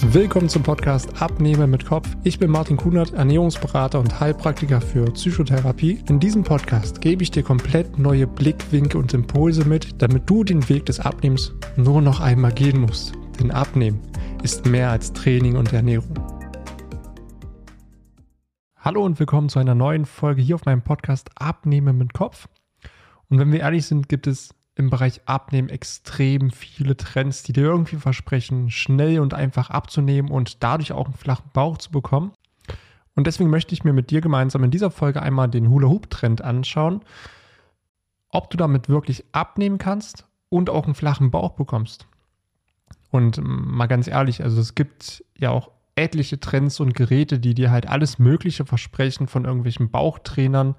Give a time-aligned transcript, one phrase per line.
[0.00, 2.08] Willkommen zum Podcast Abnehmen mit Kopf.
[2.22, 5.98] Ich bin Martin Kunert, Ernährungsberater und Heilpraktiker für Psychotherapie.
[6.08, 10.68] In diesem Podcast gebe ich dir komplett neue Blickwinkel und Impulse mit, damit du den
[10.68, 13.12] Weg des Abnehmens nur noch einmal gehen musst.
[13.40, 14.00] Denn Abnehmen
[14.44, 16.14] ist mehr als Training und Ernährung.
[18.76, 22.48] Hallo und willkommen zu einer neuen Folge hier auf meinem Podcast Abnehmen mit Kopf.
[23.28, 27.64] Und wenn wir ehrlich sind, gibt es im Bereich Abnehmen extrem viele Trends, die dir
[27.64, 32.32] irgendwie versprechen, schnell und einfach abzunehmen und dadurch auch einen flachen Bauch zu bekommen.
[33.16, 37.02] Und deswegen möchte ich mir mit dir gemeinsam in dieser Folge einmal den Hula-Hoop-Trend anschauen,
[38.30, 42.06] ob du damit wirklich abnehmen kannst und auch einen flachen Bauch bekommst.
[43.10, 47.72] Und mal ganz ehrlich, also es gibt ja auch etliche Trends und Geräte, die dir
[47.72, 50.76] halt alles Mögliche versprechen von irgendwelchen Bauchtrainern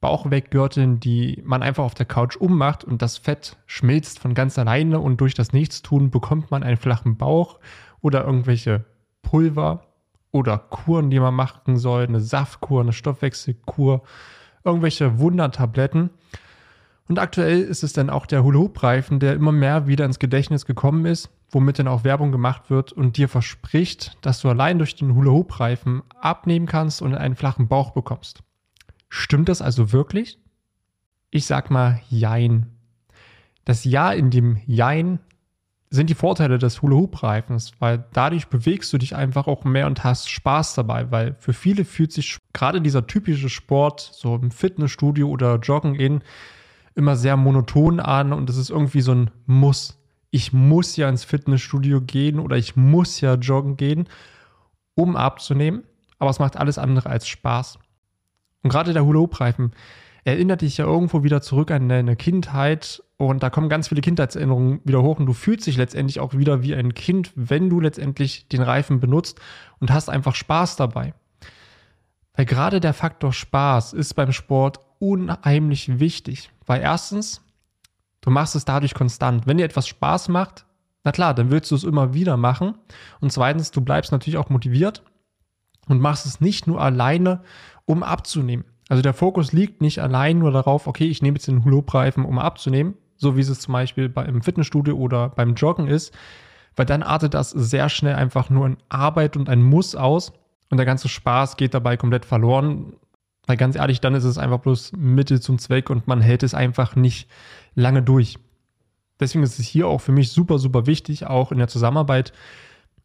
[0.00, 4.98] Bauchweggürteln, die man einfach auf der Couch ummacht und das Fett schmilzt von ganz alleine
[4.98, 7.58] und durch das Nichtstun bekommt man einen flachen Bauch
[8.00, 8.84] oder irgendwelche
[9.22, 9.84] Pulver
[10.32, 14.02] oder Kuren, die man machen soll, eine Saftkur, eine Stoffwechselkur,
[14.64, 16.10] irgendwelche Wundertabletten.
[17.08, 21.06] Und aktuell ist es dann auch der Hula-Hoop-Reifen, der immer mehr wieder ins Gedächtnis gekommen
[21.06, 25.14] ist, womit dann auch Werbung gemacht wird und dir verspricht, dass du allein durch den
[25.14, 28.44] Hula-Hoop-Reifen abnehmen kannst und einen flachen Bauch bekommst.
[29.10, 30.38] Stimmt das also wirklich?
[31.30, 32.66] Ich sag mal Jein.
[33.64, 35.18] Das Ja in dem Jein
[35.90, 40.30] sind die Vorteile des Hula-Hoop-Reifens, weil dadurch bewegst du dich einfach auch mehr und hast
[40.30, 45.56] Spaß dabei, weil für viele fühlt sich gerade dieser typische Sport, so im Fitnessstudio oder
[45.56, 46.22] Joggen in,
[46.94, 49.98] immer sehr monoton an und es ist irgendwie so ein Muss.
[50.30, 54.08] Ich muss ja ins Fitnessstudio gehen oder ich muss ja joggen gehen,
[54.94, 55.82] um abzunehmen,
[56.20, 57.80] aber es macht alles andere als Spaß.
[58.62, 59.72] Und gerade der Hula-Hoop-Reifen
[60.24, 64.80] erinnert dich ja irgendwo wieder zurück an deine Kindheit und da kommen ganz viele Kindheitserinnerungen
[64.84, 68.48] wieder hoch und du fühlst dich letztendlich auch wieder wie ein Kind, wenn du letztendlich
[68.48, 69.40] den Reifen benutzt
[69.78, 71.14] und hast einfach Spaß dabei.
[72.34, 77.42] Weil gerade der Faktor Spaß ist beim Sport unheimlich wichtig, weil erstens,
[78.20, 79.46] du machst es dadurch konstant.
[79.46, 80.66] Wenn dir etwas Spaß macht,
[81.04, 82.74] na klar, dann willst du es immer wieder machen.
[83.20, 85.02] Und zweitens, du bleibst natürlich auch motiviert
[85.88, 87.42] und machst es nicht nur alleine,
[87.84, 88.64] um abzunehmen.
[88.88, 92.38] Also der Fokus liegt nicht allein nur darauf, okay, ich nehme jetzt den Hula-Reifen, um
[92.38, 96.12] abzunehmen, so wie es zum Beispiel beim Fitnessstudio oder beim Joggen ist,
[96.76, 100.32] weil dann artet das sehr schnell einfach nur in Arbeit und ein Muss aus
[100.70, 102.94] und der ganze Spaß geht dabei komplett verloren.
[103.46, 106.54] Weil ganz ehrlich, dann ist es einfach bloß Mittel zum Zweck und man hält es
[106.54, 107.28] einfach nicht
[107.74, 108.38] lange durch.
[109.18, 112.32] Deswegen ist es hier auch für mich super, super wichtig, auch in der Zusammenarbeit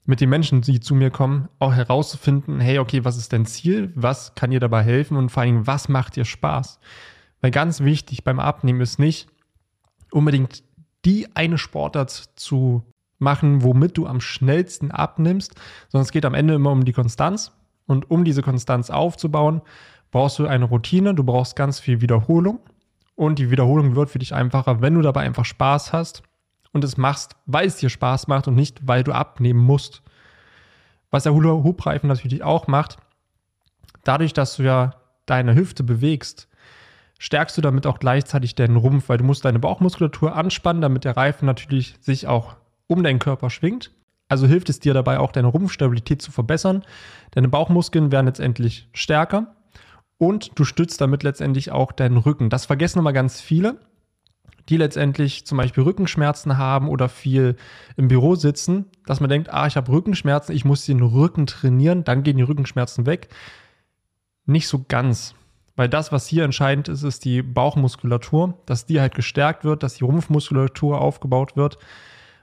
[0.05, 3.91] mit den Menschen, die zu mir kommen, auch herauszufinden, hey, okay, was ist dein Ziel?
[3.95, 5.17] Was kann dir dabei helfen?
[5.17, 6.79] Und vor allem, was macht dir Spaß?
[7.41, 9.27] Weil ganz wichtig beim Abnehmen ist nicht
[10.11, 10.63] unbedingt
[11.05, 12.83] die eine Sportart zu
[13.19, 15.55] machen, womit du am schnellsten abnimmst,
[15.89, 17.51] sondern es geht am Ende immer um die Konstanz.
[17.87, 19.61] Und um diese Konstanz aufzubauen,
[20.09, 22.59] brauchst du eine Routine, du brauchst ganz viel Wiederholung.
[23.15, 26.23] Und die Wiederholung wird für dich einfacher, wenn du dabei einfach Spaß hast
[26.75, 30.01] und es machst, weil es dir Spaß macht und nicht, weil du abnehmen musst.
[31.09, 32.97] Was der Hula-Hoop-Reifen natürlich auch macht,
[34.03, 36.49] dadurch, dass du ja deine Hüfte bewegst,
[37.17, 41.15] stärkst du damit auch gleichzeitig deinen Rumpf, weil du musst deine Bauchmuskulatur anspannen, damit der
[41.15, 43.91] Reifen natürlich sich auch um deinen Körper schwingt.
[44.27, 46.83] Also hilft es dir dabei auch deine Rumpfstabilität zu verbessern.
[47.31, 49.55] Deine Bauchmuskeln werden letztendlich stärker
[50.17, 52.49] und du stützt damit letztendlich auch deinen Rücken.
[52.49, 53.79] Das vergessen immer ganz viele
[54.69, 57.55] die letztendlich zum Beispiel Rückenschmerzen haben oder viel
[57.97, 62.03] im Büro sitzen, dass man denkt, ah, ich habe Rückenschmerzen, ich muss den Rücken trainieren,
[62.03, 63.29] dann gehen die Rückenschmerzen weg.
[64.45, 65.35] Nicht so ganz.
[65.75, 69.95] Weil das, was hier entscheidend ist, ist die Bauchmuskulatur, dass die halt gestärkt wird, dass
[69.95, 71.77] die Rumpfmuskulatur aufgebaut wird,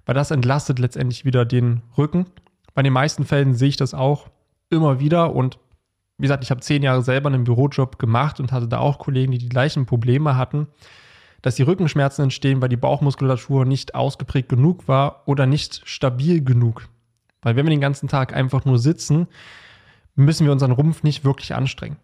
[0.04, 2.26] weil das entlastet letztendlich wieder den Rücken.
[2.74, 4.28] Bei den meisten Fällen sehe ich das auch
[4.68, 5.58] immer wieder und
[6.18, 9.32] wie gesagt, ich habe zehn Jahre selber einen Bürojob gemacht und hatte da auch Kollegen,
[9.32, 10.68] die die gleichen Probleme hatten
[11.42, 16.88] dass die Rückenschmerzen entstehen, weil die Bauchmuskulatur nicht ausgeprägt genug war oder nicht stabil genug.
[17.42, 19.26] Weil wenn wir den ganzen Tag einfach nur sitzen,
[20.14, 21.96] müssen wir unseren Rumpf nicht wirklich anstrengen.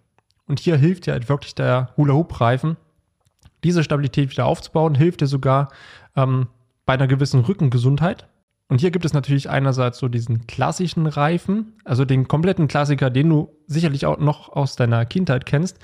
[0.46, 2.76] Und hier hilft ja halt wirklich der Hula-Hoop-Reifen,
[3.64, 5.69] diese Stabilität wieder aufzubauen, hilft dir sogar
[6.17, 6.49] ähm,
[6.87, 8.26] bei einer gewissen Rückengesundheit.
[8.69, 13.29] Und hier gibt es natürlich einerseits so diesen klassischen Reifen, also den kompletten Klassiker, den
[13.31, 15.79] du sicherlich auch noch aus deiner Kindheit kennst,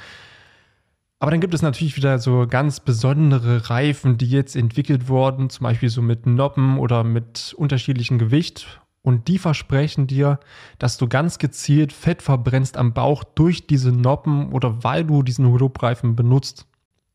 [1.24, 5.64] aber dann gibt es natürlich wieder so ganz besondere Reifen, die jetzt entwickelt wurden, zum
[5.64, 8.82] Beispiel so mit Noppen oder mit unterschiedlichem Gewicht.
[9.00, 10.38] Und die versprechen dir,
[10.78, 15.46] dass du ganz gezielt Fett verbrennst am Bauch durch diese Noppen oder weil du diesen
[15.46, 16.66] Hula-Hoop-Reifen benutzt.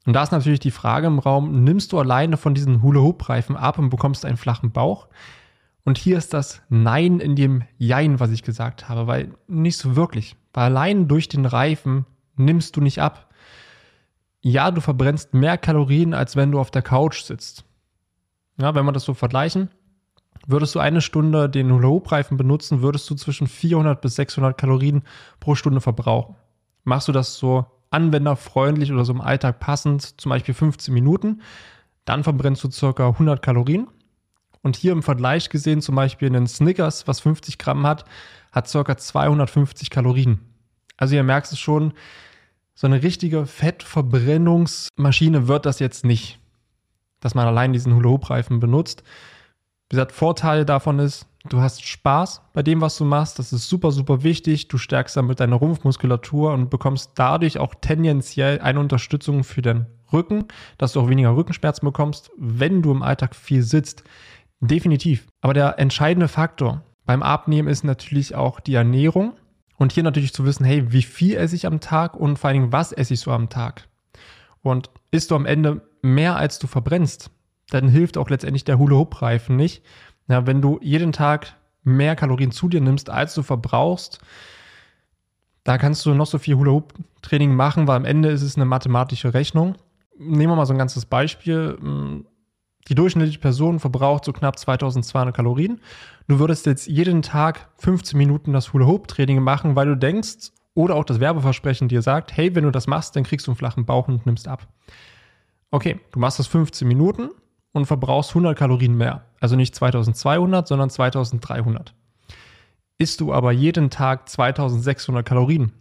[0.07, 3.77] Und da ist natürlich die Frage im Raum, nimmst du alleine von diesen Hula-Hoop-Reifen ab
[3.77, 5.07] und bekommst einen flachen Bauch?
[5.83, 9.95] Und hier ist das Nein in dem Jein, was ich gesagt habe, weil nicht so
[9.95, 10.35] wirklich.
[10.51, 12.07] Weil allein durch den Reifen
[12.37, 13.28] nimmst du nicht ab.
[14.41, 17.65] Ja, du verbrennst mehr Kalorien, als wenn du auf der Couch sitzt.
[18.57, 19.69] Ja, wenn wir das so vergleichen,
[20.47, 25.03] würdest du eine Stunde den Hula-Hoop-Reifen benutzen, würdest du zwischen 400 bis 600 Kalorien
[25.39, 26.35] pro Stunde verbrauchen.
[26.83, 31.41] Machst du das so anwenderfreundlich oder so im Alltag passend, zum Beispiel 15 Minuten,
[32.05, 33.87] dann verbrennst du circa 100 Kalorien.
[34.61, 38.05] Und hier im Vergleich gesehen, zum Beispiel einen Snickers, was 50 Gramm hat,
[38.51, 40.39] hat circa 250 Kalorien.
[40.97, 41.93] Also ihr merkt es schon,
[42.79, 46.39] so eine richtige Fettverbrennungsmaschine wird das jetzt nicht,
[47.19, 49.03] dass man allein diesen Hula-Hoop-Reifen benutzt.
[49.89, 53.37] Wie gesagt, Vorteil davon ist, du hast Spaß bei dem, was du machst.
[53.37, 54.69] Das ist super, super wichtig.
[54.69, 60.45] Du stärkst damit deine Rumpfmuskulatur und bekommst dadurch auch tendenziell eine Unterstützung für den Rücken,
[60.77, 64.05] dass du auch weniger Rückenschmerzen bekommst, wenn du im Alltag viel sitzt.
[64.61, 65.27] Definitiv.
[65.41, 69.33] Aber der entscheidende Faktor beim Abnehmen ist natürlich auch die Ernährung.
[69.79, 72.59] Und hier natürlich zu wissen, hey, wie viel esse ich am Tag und vor allen
[72.59, 73.87] Dingen, was esse ich so am Tag?
[74.61, 77.31] Und isst du am Ende mehr, als du verbrennst,
[77.69, 79.81] dann hilft auch letztendlich der Hula-Hoop-Reifen nicht.
[80.27, 84.19] Ja, wenn du jeden Tag mehr Kalorien zu dir nimmst, als du verbrauchst,
[85.63, 89.33] da kannst du noch so viel Hula-Hoop-Training machen, weil am Ende ist es eine mathematische
[89.33, 89.75] Rechnung.
[90.17, 91.77] Nehmen wir mal so ein ganzes Beispiel.
[92.89, 95.79] Die durchschnittliche Person verbraucht so knapp 2200 Kalorien.
[96.27, 101.05] Du würdest jetzt jeden Tag 15 Minuten das Hula-Hoop-Training machen, weil du denkst, oder auch
[101.05, 104.07] das Werbeversprechen dir sagt, hey, wenn du das machst, dann kriegst du einen flachen Bauch
[104.07, 104.67] und nimmst ab.
[105.71, 107.29] Okay, du machst das 15 Minuten
[107.73, 109.25] und verbrauchst 100 Kalorien mehr.
[109.39, 111.93] Also nicht 2200, sondern 2300.
[112.97, 115.71] Isst du aber jeden Tag 2600 Kalorien,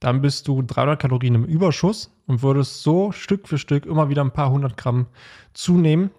[0.00, 4.22] dann bist du 300 Kalorien im Überschuss und würdest so Stück für Stück immer wieder
[4.22, 5.06] ein paar hundert Gramm
[5.52, 6.10] zunehmen.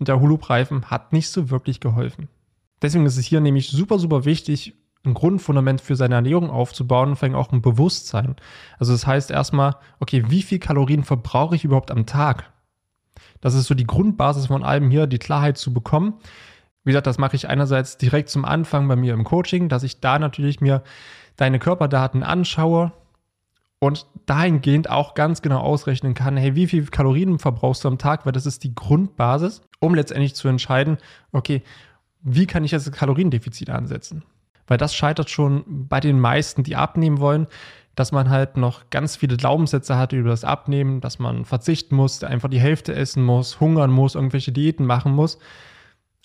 [0.00, 2.28] Und der Hulu-Reifen hat nicht so wirklich geholfen.
[2.82, 4.74] Deswegen ist es hier nämlich super, super wichtig,
[5.04, 8.36] ein Grundfundament für seine Ernährung aufzubauen und vor allem auch ein Bewusstsein.
[8.78, 12.50] Also das heißt erstmal, okay, wie viel Kalorien verbrauche ich überhaupt am Tag?
[13.40, 16.14] Das ist so die Grundbasis von allem hier, die Klarheit zu bekommen.
[16.84, 20.00] Wie gesagt, das mache ich einerseits direkt zum Anfang bei mir im Coaching, dass ich
[20.00, 20.82] da natürlich mir
[21.36, 22.92] deine Körperdaten anschaue
[23.80, 28.24] und dahingehend auch ganz genau ausrechnen kann, hey, wie viel Kalorien verbrauchst du am Tag,
[28.24, 30.98] weil das ist die Grundbasis, um letztendlich zu entscheiden,
[31.32, 31.62] okay,
[32.22, 34.22] wie kann ich jetzt das Kaloriendefizit ansetzen?
[34.66, 37.48] Weil das scheitert schon bei den meisten, die abnehmen wollen
[38.00, 42.24] dass man halt noch ganz viele Glaubenssätze hat über das Abnehmen, dass man verzichten muss,
[42.24, 45.38] einfach die Hälfte essen muss, hungern muss, irgendwelche Diäten machen muss.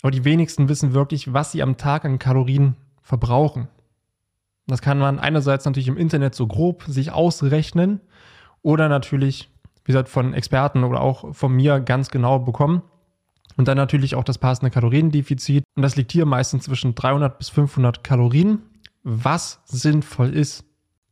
[0.00, 3.68] Aber die wenigsten wissen wirklich, was sie am Tag an Kalorien verbrauchen.
[4.66, 8.00] Das kann man einerseits natürlich im Internet so grob sich ausrechnen
[8.62, 9.48] oder natürlich,
[9.84, 12.82] wie gesagt, von Experten oder auch von mir ganz genau bekommen.
[13.56, 15.64] Und dann natürlich auch das passende Kaloriendefizit.
[15.76, 18.58] Und das liegt hier meistens zwischen 300 bis 500 Kalorien,
[19.02, 20.66] was sinnvoll ist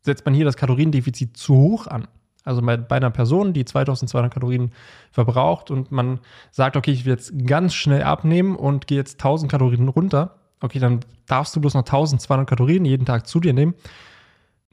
[0.04, 2.06] setzt man hier das Kaloriendefizit zu hoch an.
[2.44, 4.72] Also bei, bei einer Person, die 2200 Kalorien
[5.10, 9.50] verbraucht und man sagt, okay, ich will jetzt ganz schnell abnehmen und gehe jetzt 1000
[9.50, 13.74] Kalorien runter, okay, dann darfst du bloß noch 1200 Kalorien jeden Tag zu dir nehmen.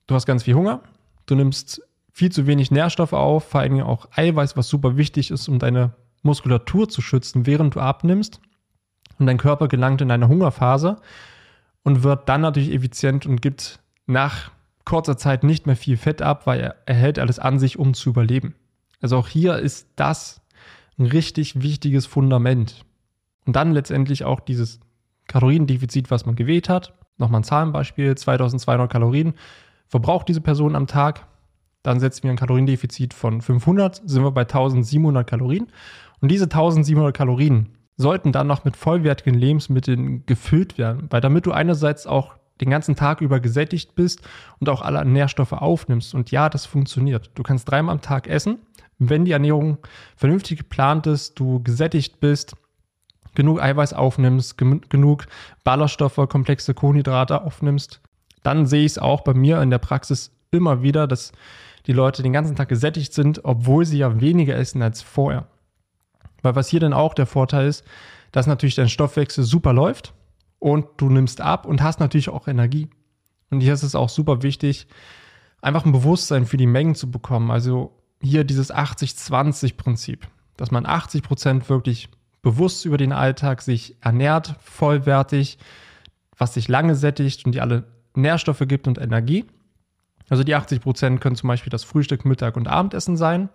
[0.08, 0.82] Du hast ganz viel Hunger,
[1.26, 5.48] du nimmst viel zu wenig Nährstoffe auf, vor allem auch Eiweiß, was super wichtig ist,
[5.48, 5.94] um deine
[6.24, 8.42] Muskulatur zu schützen, während du abnimmst.
[9.20, 10.98] Und dein Körper gelangt in eine Hungerphase
[11.84, 14.51] und wird dann natürlich effizient und gibt nach
[14.86, 18.10] kurzer Zeit nicht mehr viel Fett ab, weil er, hält alles an sich, um zu
[18.10, 18.56] überleben.
[19.00, 20.42] Also auch hier ist das
[20.98, 22.84] ein richtig wichtiges Fundament.
[23.46, 24.80] Und dann letztendlich auch dieses
[25.32, 26.94] Kaloriendefizit, was man gewählt hat.
[27.18, 29.34] Nochmal ein Zahlenbeispiel, 2200 Kalorien
[29.88, 31.28] verbraucht diese Person am Tag.
[31.84, 35.68] Dann setzen wir ein Kaloriendefizit von 500, sind wir bei 1700 Kalorien.
[36.20, 41.52] Und diese 1700 Kalorien sollten dann noch mit vollwertigen Lebensmitteln gefüllt werden, weil damit du
[41.52, 44.22] einerseits auch den ganzen Tag über gesättigt bist
[44.60, 46.14] und auch alle Nährstoffe aufnimmst.
[46.14, 47.32] Und ja, das funktioniert.
[47.36, 48.60] Du kannst dreimal am Tag essen,
[49.00, 49.80] wenn die Ernährung
[50.16, 52.56] vernünftig geplant ist, du gesättigt bist,
[53.36, 55.26] genug Eiweiß aufnimmst, genug
[55.64, 58.02] Ballaststoffe, komplexe Kohlenhydrate aufnimmst,
[58.44, 61.32] dann sehe ich es auch bei mir in der Praxis immer wieder, dass
[61.88, 65.48] die Leute den ganzen Tag gesättigt sind, obwohl sie ja weniger essen als vorher.
[66.42, 67.86] Weil was hier dann auch der Vorteil ist,
[68.32, 70.14] dass natürlich dein Stoffwechsel super läuft
[70.60, 72.90] und du nimmst ab und hast natürlich auch Energie.
[73.50, 74.88] Und hier ist es auch super wichtig,
[75.62, 77.52] einfach ein Bewusstsein für die Mengen zu bekommen.
[77.52, 82.10] Also hier dieses 80-20-Prinzip, dass man 80 Prozent wirklich
[82.41, 85.57] bewusst über den Alltag sich ernährt, vollwertig,
[86.38, 87.83] was sich lange sättigt und die alle
[88.15, 89.45] Nährstoffe gibt und Energie.
[90.29, 93.50] Also die 80 Prozent können zum Beispiel das Frühstück, Mittag und Abendessen sein.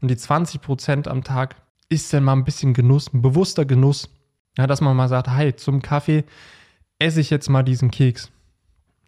[0.00, 1.56] Und die 20 Prozent am Tag
[1.88, 4.08] ist dann mal ein bisschen Genuss, ein bewusster Genuss,
[4.56, 6.24] ja, dass man mal sagt, hey, zum Kaffee
[6.98, 8.30] esse ich jetzt mal diesen Keks,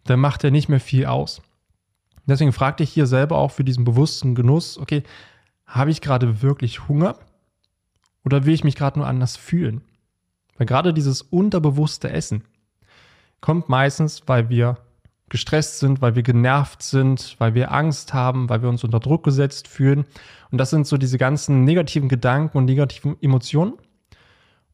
[0.03, 1.41] dann macht er nicht mehr viel aus.
[2.25, 5.03] Deswegen frag dich hier selber auch für diesen bewussten Genuss, okay,
[5.65, 7.17] habe ich gerade wirklich Hunger
[8.25, 9.81] oder will ich mich gerade nur anders fühlen?
[10.57, 12.43] Weil gerade dieses unterbewusste Essen
[13.41, 14.77] kommt meistens, weil wir
[15.29, 19.23] gestresst sind, weil wir genervt sind, weil wir Angst haben, weil wir uns unter Druck
[19.23, 20.05] gesetzt fühlen.
[20.51, 23.73] Und das sind so diese ganzen negativen Gedanken und negativen Emotionen.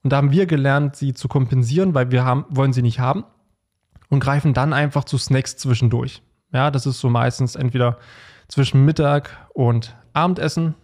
[0.04, 3.24] Und da haben wir gelernt, sie zu kompensieren, weil wir haben, wollen sie nicht haben
[4.10, 6.22] und greifen dann einfach zu Snacks zwischendurch.
[6.52, 7.98] Ja, das ist so meistens entweder
[8.48, 10.76] zwischen Mittag und Abendessen,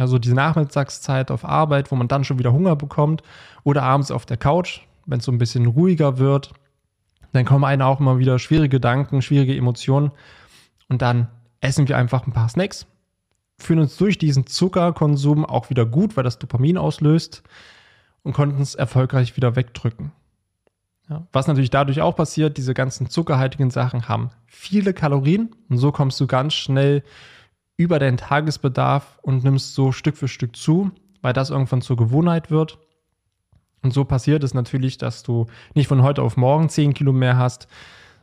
[0.00, 3.22] also diese Nachmittagszeit auf Arbeit, wo man dann schon wieder Hunger bekommt,
[3.62, 6.52] oder abends auf der Couch, wenn es so ein bisschen ruhiger wird.
[7.32, 10.10] Dann kommen einem auch immer wieder schwierige Gedanken, schwierige Emotionen
[10.88, 11.28] und dann
[11.60, 12.86] essen wir einfach ein paar Snacks,
[13.58, 17.42] fühlen uns durch diesen Zuckerkonsum auch wieder gut, weil das Dopamin auslöst
[18.22, 20.12] und konnten es erfolgreich wieder wegdrücken.
[21.08, 25.92] Ja, was natürlich dadurch auch passiert, diese ganzen zuckerhaltigen Sachen haben viele Kalorien und so
[25.92, 27.02] kommst du ganz schnell
[27.80, 30.90] über deinen Tagesbedarf und nimmst so Stück für Stück zu,
[31.22, 32.78] weil das irgendwann zur Gewohnheit wird.
[33.80, 37.38] Und so passiert es natürlich, dass du nicht von heute auf morgen 10 Kilo mehr
[37.38, 37.68] hast,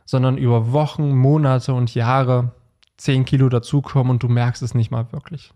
[0.04, 2.52] sondern über Wochen, Monate und Jahre
[2.98, 5.52] 10 Kilo dazukommen und du merkst es nicht mal wirklich.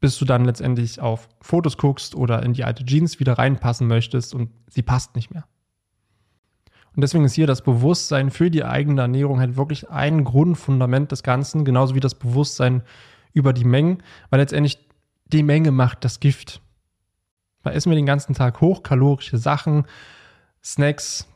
[0.00, 4.34] Bis du dann letztendlich auf Fotos guckst oder in die alte Jeans wieder reinpassen möchtest
[4.34, 5.44] und sie passt nicht mehr.
[6.96, 11.22] Und deswegen ist hier das Bewusstsein für die eigene Ernährung halt wirklich ein Grundfundament des
[11.22, 12.82] Ganzen, genauso wie das Bewusstsein
[13.32, 14.78] über die Mengen, weil letztendlich
[15.26, 16.60] die Menge macht das Gift.
[17.62, 19.86] Weil essen wir den ganzen Tag hochkalorische Sachen,
[20.62, 21.28] Snacks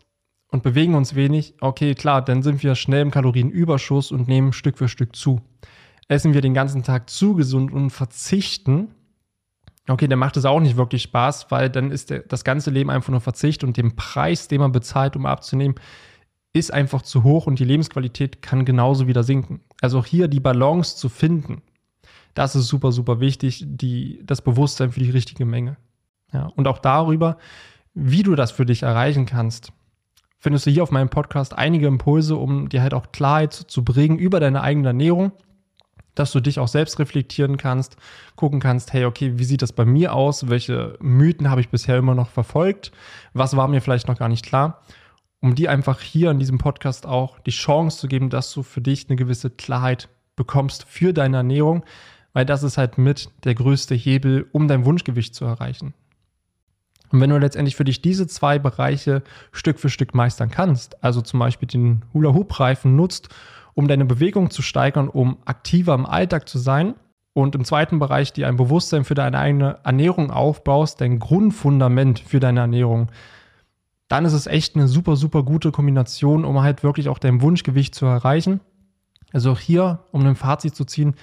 [0.48, 4.78] und bewegen uns wenig, okay, klar, dann sind wir schnell im Kalorienüberschuss und nehmen Stück
[4.78, 5.40] für Stück zu.
[6.08, 8.94] Essen wir den ganzen Tag zu gesund und verzichten,
[9.88, 12.90] Okay, dann macht es auch nicht wirklich Spaß, weil dann ist der, das ganze Leben
[12.90, 15.76] einfach nur Verzicht und den Preis, den man bezahlt, um abzunehmen,
[16.52, 19.60] ist einfach zu hoch und die Lebensqualität kann genauso wieder sinken.
[19.80, 21.62] Also auch hier die Balance zu finden,
[22.36, 25.76] das ist super, super wichtig, die, das Bewusstsein für die richtige Menge.
[26.32, 27.38] Ja, und auch darüber,
[27.94, 29.72] wie du das für dich erreichen kannst,
[30.38, 34.18] findest du hier auf meinem Podcast einige Impulse, um dir halt auch Klarheit zu bringen
[34.18, 35.32] über deine eigene Ernährung
[36.16, 37.96] dass du dich auch selbst reflektieren kannst,
[38.34, 40.48] gucken kannst, hey, okay, wie sieht das bei mir aus?
[40.48, 42.90] Welche Mythen habe ich bisher immer noch verfolgt?
[43.34, 44.82] Was war mir vielleicht noch gar nicht klar?
[45.40, 48.80] Um dir einfach hier in diesem Podcast auch die Chance zu geben, dass du für
[48.80, 51.84] dich eine gewisse Klarheit bekommst für deine Ernährung,
[52.36, 55.94] weil das ist halt mit der größte Hebel, um dein Wunschgewicht zu erreichen.
[57.10, 61.22] Und wenn du letztendlich für dich diese zwei Bereiche Stück für Stück meistern kannst, also
[61.22, 63.30] zum Beispiel den Hula-Hoop-Reifen nutzt,
[63.72, 66.96] um deine Bewegung zu steigern, um aktiver im Alltag zu sein.
[67.32, 72.38] Und im zweiten Bereich dir ein Bewusstsein für deine eigene Ernährung aufbaust, dein Grundfundament für
[72.38, 73.10] deine Ernährung,
[74.08, 77.94] dann ist es echt eine super, super gute Kombination, um halt wirklich auch dein Wunschgewicht
[77.94, 78.60] zu erreichen.
[79.32, 81.14] Also auch hier, um ein Fazit zu ziehen,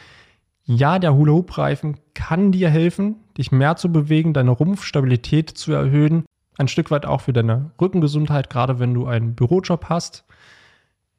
[0.66, 6.26] ja, der Hula-Hoop-Reifen kann dir helfen, dich mehr zu bewegen, deine Rumpfstabilität zu erhöhen,
[6.58, 10.26] ein Stück weit auch für deine Rückengesundheit, gerade wenn du einen Bürojob hast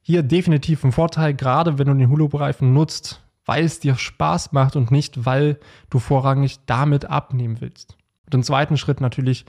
[0.07, 4.77] hier definitiv ein Vorteil, gerade wenn du den Hula-Reifen nutzt, weil es dir Spaß macht
[4.77, 5.59] und nicht, weil
[5.89, 7.97] du vorrangig damit abnehmen willst.
[8.27, 9.47] Und im zweiten Schritt natürlich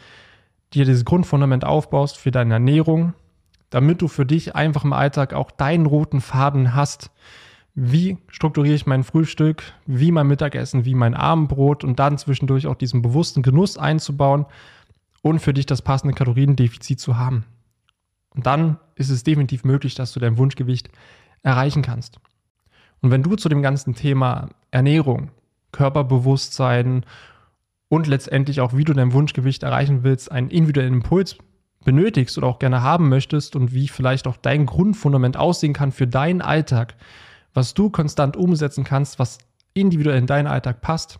[0.74, 3.14] dir dieses Grundfundament aufbaust für deine Ernährung,
[3.70, 7.12] damit du für dich einfach im Alltag auch deinen roten Faden hast.
[7.76, 12.76] Wie strukturiere ich mein Frühstück, wie mein Mittagessen, wie mein Abendbrot und dann zwischendurch auch
[12.76, 14.46] diesen bewussten Genuss einzubauen
[15.22, 17.44] und für dich das passende Kaloriendefizit zu haben.
[18.34, 20.90] Und dann ist es definitiv möglich, dass du dein Wunschgewicht
[21.44, 22.20] erreichen kannst.
[23.02, 25.32] Und wenn du zu dem ganzen Thema Ernährung,
[25.74, 27.06] Körperbewusstsein
[27.90, 31.38] und letztendlich auch, wie du dein Wunschgewicht erreichen willst, einen individuellen Impuls
[31.84, 36.08] benötigst oder auch gerne haben möchtest und wie vielleicht auch dein Grundfundament aussehen kann für
[36.08, 36.96] deinen Alltag,
[37.56, 39.40] was du konstant umsetzen kannst, was
[39.74, 41.20] individuell in deinen Alltag passt,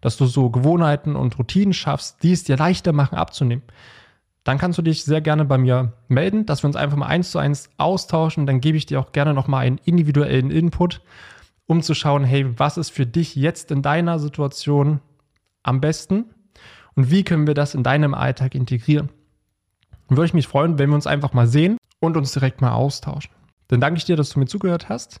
[0.00, 3.62] dass du so Gewohnheiten und Routinen schaffst, die es dir leichter machen abzunehmen,
[4.42, 7.32] dann kannst du dich sehr gerne bei mir melden, dass wir uns einfach mal eins
[7.32, 8.46] zu eins austauschen.
[8.46, 11.02] Dann gebe ich dir auch gerne nochmal einen individuellen Input,
[11.66, 15.00] um zu schauen, hey, was ist für dich jetzt in deiner Situation
[15.64, 16.26] am besten
[16.94, 19.10] und wie können wir das in deinem Alltag integrieren.
[20.08, 22.72] Dann würde ich mich freuen, wenn wir uns einfach mal sehen und uns direkt mal
[22.72, 23.32] austauschen.
[23.66, 25.20] Dann danke ich dir, dass du mir zugehört hast